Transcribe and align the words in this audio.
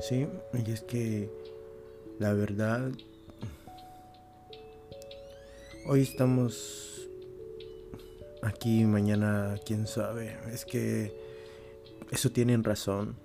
Sí, 0.00 0.26
y 0.54 0.70
es 0.70 0.80
que 0.80 1.30
la 2.18 2.32
verdad, 2.32 2.90
hoy 5.86 6.00
estamos 6.00 7.08
aquí, 8.42 8.84
mañana 8.84 9.56
quién 9.64 9.86
sabe. 9.86 10.38
Es 10.52 10.64
que 10.64 11.14
eso 12.10 12.30
tienen 12.30 12.64
razón, 12.64 13.16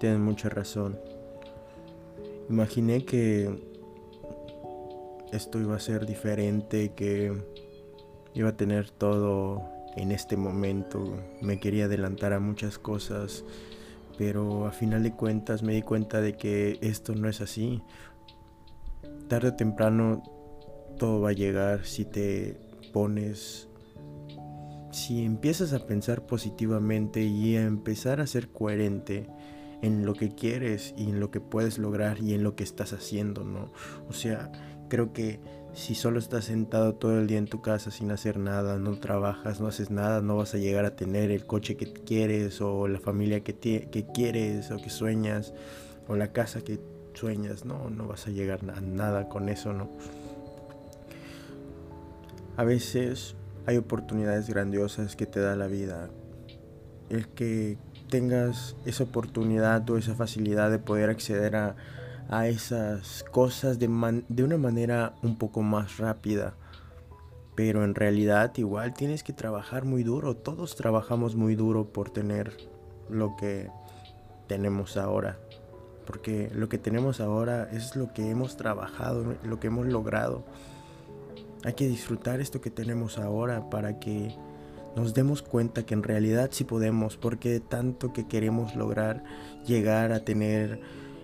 tienen 0.00 0.22
mucha 0.22 0.48
razón. 0.48 0.98
Imaginé 2.48 3.04
que 3.04 3.50
esto 5.32 5.60
iba 5.60 5.76
a 5.76 5.80
ser 5.80 6.06
diferente, 6.06 6.92
que 6.94 7.32
iba 8.34 8.48
a 8.48 8.56
tener 8.56 8.90
todo 8.90 9.62
en 9.96 10.12
este 10.12 10.38
momento. 10.38 11.18
Me 11.42 11.60
quería 11.60 11.84
adelantar 11.84 12.32
a 12.32 12.40
muchas 12.40 12.78
cosas, 12.78 13.44
pero 14.18 14.66
a 14.66 14.72
final 14.72 15.02
de 15.02 15.12
cuentas 15.12 15.62
me 15.62 15.74
di 15.74 15.82
cuenta 15.82 16.20
de 16.20 16.36
que 16.36 16.78
esto 16.80 17.14
no 17.14 17.28
es 17.28 17.40
así. 17.40 17.82
Tarde 19.28 19.48
o 19.48 19.54
temprano 19.54 20.22
todo 20.98 21.20
va 21.20 21.30
a 21.30 21.32
llegar 21.32 21.84
si 21.84 22.04
te 22.04 22.58
pones 22.92 23.68
si 24.96 25.24
empiezas 25.24 25.74
a 25.74 25.86
pensar 25.86 26.26
positivamente 26.26 27.22
y 27.22 27.56
a 27.56 27.62
empezar 27.62 28.20
a 28.20 28.26
ser 28.26 28.48
coherente 28.48 29.26
en 29.82 30.06
lo 30.06 30.14
que 30.14 30.34
quieres 30.34 30.94
y 30.96 31.10
en 31.10 31.20
lo 31.20 31.30
que 31.30 31.40
puedes 31.40 31.76
lograr 31.76 32.18
y 32.20 32.32
en 32.32 32.42
lo 32.42 32.56
que 32.56 32.64
estás 32.64 32.94
haciendo, 32.94 33.44
¿no? 33.44 33.72
O 34.08 34.14
sea, 34.14 34.50
creo 34.88 35.12
que 35.12 35.40
si 35.76 35.94
solo 35.94 36.18
estás 36.18 36.46
sentado 36.46 36.94
todo 36.94 37.18
el 37.18 37.26
día 37.26 37.36
en 37.36 37.46
tu 37.46 37.60
casa 37.60 37.90
sin 37.90 38.10
hacer 38.10 38.38
nada, 38.38 38.78
no 38.78 38.98
trabajas, 38.98 39.60
no 39.60 39.68
haces 39.68 39.90
nada, 39.90 40.22
no 40.22 40.34
vas 40.34 40.54
a 40.54 40.58
llegar 40.58 40.86
a 40.86 40.96
tener 40.96 41.30
el 41.30 41.44
coche 41.44 41.76
que 41.76 41.92
quieres 41.92 42.62
o 42.62 42.88
la 42.88 42.98
familia 42.98 43.40
que, 43.40 43.54
que 43.54 44.06
quieres 44.14 44.70
o 44.70 44.78
que 44.78 44.88
sueñas 44.88 45.52
o 46.08 46.16
la 46.16 46.32
casa 46.32 46.62
que 46.62 46.80
sueñas, 47.12 47.66
no, 47.66 47.90
no 47.90 48.08
vas 48.08 48.26
a 48.26 48.30
llegar 48.30 48.60
a 48.74 48.80
nada 48.80 49.28
con 49.28 49.50
eso, 49.50 49.74
¿no? 49.74 49.90
A 52.56 52.64
veces 52.64 53.36
hay 53.66 53.76
oportunidades 53.76 54.48
grandiosas 54.48 55.14
que 55.14 55.26
te 55.26 55.40
da 55.40 55.56
la 55.56 55.66
vida. 55.66 56.08
El 57.10 57.28
que 57.28 57.76
tengas 58.08 58.76
esa 58.86 59.04
oportunidad 59.04 59.88
o 59.90 59.98
esa 59.98 60.14
facilidad 60.14 60.70
de 60.70 60.78
poder 60.78 61.10
acceder 61.10 61.54
a, 61.54 61.76
esas 62.30 63.24
cosas 63.30 63.78
de, 63.78 64.22
de 64.28 64.44
una 64.44 64.58
manera 64.58 65.14
un 65.22 65.36
poco 65.36 65.62
más 65.62 65.98
rápida. 65.98 66.54
Pero 67.54 67.84
en 67.84 67.94
realidad 67.94 68.52
igual 68.56 68.92
tienes 68.92 69.22
que 69.22 69.32
trabajar 69.32 69.84
muy 69.84 70.02
duro. 70.02 70.36
Todos 70.36 70.76
trabajamos 70.76 71.36
muy 71.36 71.54
duro 71.54 71.92
por 71.92 72.10
tener 72.10 72.56
lo 73.08 73.36
que 73.36 73.70
tenemos 74.46 74.96
ahora. 74.96 75.38
Porque 76.04 76.50
lo 76.54 76.68
que 76.68 76.78
tenemos 76.78 77.20
ahora 77.20 77.68
es 77.72 77.96
lo 77.96 78.12
que 78.12 78.30
hemos 78.30 78.56
trabajado, 78.56 79.36
lo 79.42 79.58
que 79.58 79.68
hemos 79.68 79.86
logrado. 79.86 80.44
Hay 81.64 81.72
que 81.72 81.88
disfrutar 81.88 82.40
esto 82.40 82.60
que 82.60 82.70
tenemos 82.70 83.18
ahora 83.18 83.70
para 83.70 83.98
que 83.98 84.36
nos 84.94 85.14
demos 85.14 85.42
cuenta 85.42 85.84
que 85.84 85.94
en 85.94 86.02
realidad 86.02 86.50
sí 86.52 86.64
podemos, 86.64 87.16
porque 87.16 87.60
tanto 87.60 88.12
que 88.12 88.28
queremos 88.28 88.76
lograr 88.76 89.24
llegar 89.66 90.12
a 90.12 90.20
tener 90.20 90.80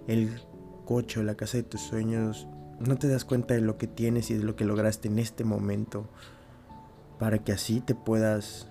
el 0.08 0.40
coche 0.84 1.22
la 1.22 1.34
casa 1.34 1.58
de 1.58 1.62
tus 1.62 1.80
sueños, 1.80 2.46
no 2.80 2.96
te 2.96 3.08
das 3.08 3.24
cuenta 3.24 3.54
de 3.54 3.60
lo 3.60 3.78
que 3.78 3.86
tienes 3.86 4.30
y 4.30 4.34
de 4.34 4.44
lo 4.44 4.56
que 4.56 4.64
lograste 4.64 5.08
en 5.08 5.18
este 5.18 5.44
momento, 5.44 6.08
para 7.18 7.38
que 7.38 7.52
así 7.52 7.80
te 7.80 7.94
puedas, 7.94 8.68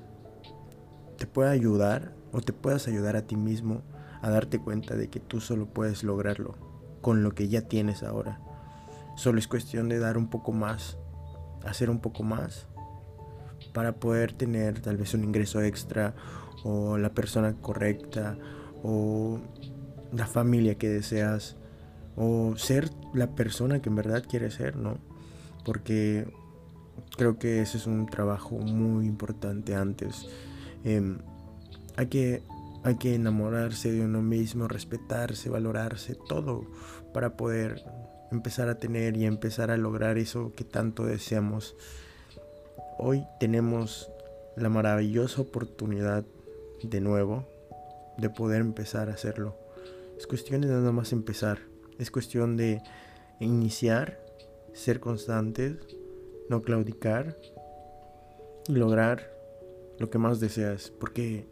te 1.17 1.27
pueda 1.27 1.51
ayudar 1.51 2.13
o 2.31 2.41
te 2.41 2.53
puedas 2.53 2.87
ayudar 2.87 3.15
a 3.15 3.27
ti 3.27 3.35
mismo 3.35 3.81
a 4.21 4.29
darte 4.29 4.59
cuenta 4.59 4.95
de 4.95 5.09
que 5.09 5.19
tú 5.19 5.39
solo 5.39 5.67
puedes 5.67 6.03
lograrlo 6.03 6.55
con 7.01 7.23
lo 7.23 7.33
que 7.33 7.47
ya 7.47 7.61
tienes 7.61 8.03
ahora. 8.03 8.39
Solo 9.16 9.39
es 9.39 9.47
cuestión 9.47 9.89
de 9.89 10.00
dar 10.00 10.17
un 10.17 10.29
poco 10.29 10.51
más 10.51 10.97
hacer 11.66 11.89
un 11.89 12.00
poco 12.00 12.23
más 12.23 12.67
para 13.73 13.94
poder 13.94 14.33
tener 14.33 14.81
tal 14.81 14.97
vez 14.97 15.13
un 15.13 15.23
ingreso 15.23 15.61
extra 15.61 16.13
o 16.63 16.97
la 16.97 17.09
persona 17.09 17.53
correcta 17.61 18.38
o 18.83 19.39
la 20.11 20.25
familia 20.25 20.75
que 20.75 20.89
deseas 20.89 21.57
o 22.23 22.55
ser 22.55 22.91
la 23.15 23.31
persona 23.31 23.81
que 23.81 23.89
en 23.89 23.95
verdad 23.95 24.23
quieres 24.29 24.53
ser, 24.53 24.75
¿no? 24.75 24.99
Porque 25.65 26.31
creo 27.17 27.39
que 27.39 27.63
ese 27.63 27.77
es 27.77 27.87
un 27.87 28.05
trabajo 28.05 28.59
muy 28.59 29.07
importante 29.07 29.73
antes. 29.73 30.27
Em, 30.83 31.17
hay, 31.97 32.05
que, 32.07 32.43
hay 32.83 32.97
que 32.97 33.15
enamorarse 33.15 33.91
de 33.91 34.01
uno 34.05 34.21
mismo, 34.21 34.67
respetarse, 34.67 35.49
valorarse, 35.49 36.13
todo 36.13 36.67
para 37.11 37.35
poder 37.37 37.83
empezar 38.31 38.69
a 38.69 38.77
tener 38.77 39.17
y 39.17 39.25
empezar 39.25 39.71
a 39.71 39.77
lograr 39.77 40.19
eso 40.19 40.53
que 40.55 40.63
tanto 40.63 41.05
deseamos. 41.05 41.75
Hoy 42.99 43.25
tenemos 43.39 44.11
la 44.55 44.69
maravillosa 44.69 45.41
oportunidad 45.41 46.23
de 46.83 47.01
nuevo 47.01 47.47
de 48.19 48.29
poder 48.29 48.61
empezar 48.61 49.09
a 49.09 49.13
hacerlo. 49.13 49.57
Es 50.19 50.27
cuestión 50.27 50.61
de 50.61 50.67
nada 50.67 50.91
más 50.91 51.13
empezar. 51.13 51.70
Es 52.00 52.12
cuestión 52.12 52.57
de 52.57 52.81
iniciar, 53.40 54.19
ser 54.74 55.00
constantes, 55.00 55.78
no 56.50 56.62
claudicar 56.62 57.38
y 58.68 58.74
lograr 58.74 59.31
lo 60.00 60.09
que 60.09 60.18
más 60.18 60.40
deseas. 60.40 60.91
Porque 61.00 61.47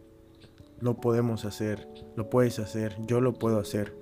lo 0.82 0.98
podemos 0.98 1.46
hacer, 1.46 1.88
lo 2.16 2.30
puedes 2.30 2.60
hacer, 2.60 2.96
yo 3.08 3.22
lo 3.22 3.34
puedo 3.34 3.60
hacer. 3.60 3.94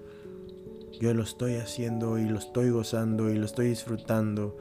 Yo 0.99 1.13
lo 1.13 1.21
estoy 1.21 1.55
haciendo 1.55 2.17
y 2.17 2.25
lo 2.25 2.39
estoy 2.39 2.71
gozando 2.71 3.29
y 3.29 3.37
lo 3.37 3.45
estoy 3.45 3.67
disfrutando. 3.67 4.57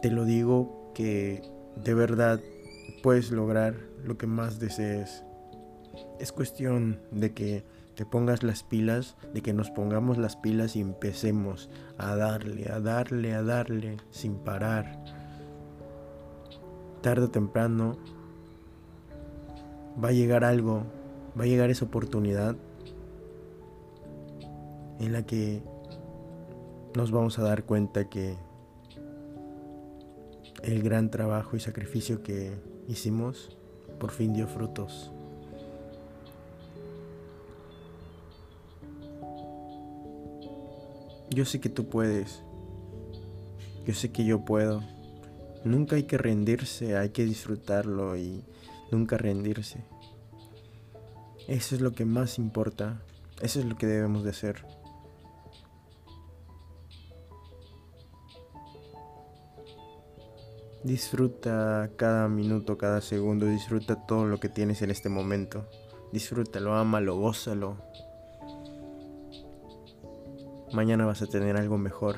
Te 0.00 0.10
lo 0.10 0.24
digo 0.24 0.92
que 0.94 1.42
de 1.76 1.94
verdad 1.94 2.40
puedes 3.02 3.30
lograr 3.30 3.74
lo 4.04 4.16
que 4.16 4.26
más 4.26 4.58
desees. 4.58 5.24
Es 6.18 6.32
cuestión 6.32 7.00
de 7.10 7.34
que 7.34 7.64
pongas 8.06 8.42
las 8.42 8.62
pilas, 8.62 9.16
de 9.32 9.42
que 9.42 9.52
nos 9.52 9.70
pongamos 9.70 10.18
las 10.18 10.36
pilas 10.36 10.76
y 10.76 10.80
empecemos 10.80 11.70
a 11.98 12.16
darle, 12.16 12.70
a 12.70 12.80
darle, 12.80 13.34
a 13.34 13.42
darle 13.42 13.98
sin 14.10 14.36
parar. 14.36 15.04
Tarde 17.02 17.26
o 17.26 17.30
temprano 17.30 17.96
va 20.02 20.08
a 20.08 20.12
llegar 20.12 20.44
algo, 20.44 20.84
va 21.38 21.44
a 21.44 21.46
llegar 21.46 21.70
esa 21.70 21.84
oportunidad 21.84 22.56
en 24.98 25.12
la 25.12 25.24
que 25.24 25.62
nos 26.94 27.10
vamos 27.10 27.38
a 27.38 27.42
dar 27.42 27.64
cuenta 27.64 28.08
que 28.08 28.36
el 30.62 30.82
gran 30.82 31.10
trabajo 31.10 31.56
y 31.56 31.60
sacrificio 31.60 32.22
que 32.22 32.56
hicimos 32.86 33.56
por 33.98 34.10
fin 34.10 34.32
dio 34.32 34.46
frutos. 34.46 35.12
Yo 41.34 41.46
sé 41.46 41.60
que 41.60 41.70
tú 41.70 41.88
puedes. 41.88 42.42
Yo 43.86 43.94
sé 43.94 44.12
que 44.12 44.24
yo 44.24 44.44
puedo. 44.44 44.82
Nunca 45.64 45.96
hay 45.96 46.02
que 46.02 46.18
rendirse, 46.18 46.96
hay 46.96 47.10
que 47.10 47.24
disfrutarlo 47.24 48.16
y 48.16 48.44
nunca 48.90 49.16
rendirse. 49.16 49.82
Eso 51.48 51.74
es 51.74 51.80
lo 51.80 51.92
que 51.92 52.04
más 52.04 52.38
importa. 52.38 53.00
Eso 53.40 53.60
es 53.60 53.64
lo 53.64 53.76
que 53.76 53.86
debemos 53.86 54.24
de 54.24 54.30
hacer. 54.30 54.66
Disfruta 60.84 61.90
cada 61.96 62.28
minuto, 62.28 62.76
cada 62.76 63.00
segundo, 63.00 63.46
disfruta 63.46 64.04
todo 64.06 64.26
lo 64.26 64.38
que 64.38 64.48
tienes 64.48 64.82
en 64.82 64.90
este 64.90 65.08
momento. 65.08 65.66
Disfrútalo, 66.12 66.74
ámalo, 66.74 67.16
gózalo. 67.16 67.78
Mañana 70.72 71.04
vas 71.04 71.20
a 71.20 71.26
tener 71.26 71.56
algo 71.56 71.76
mejor. 71.76 72.16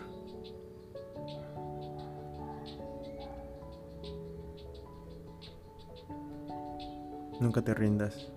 Nunca 7.40 7.62
te 7.62 7.74
rindas. 7.74 8.32